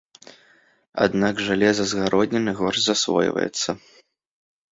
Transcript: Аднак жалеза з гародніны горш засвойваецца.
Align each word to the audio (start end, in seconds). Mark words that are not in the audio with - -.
Аднак 1.05 1.41
жалеза 1.49 1.85
з 1.91 2.01
гародніны 2.01 2.51
горш 2.61 2.77
засвойваецца. 2.85 3.69